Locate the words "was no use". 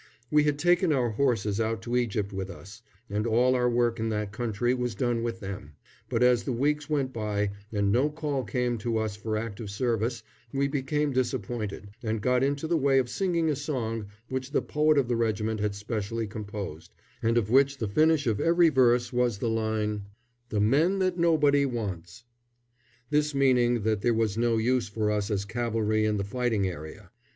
24.15-24.89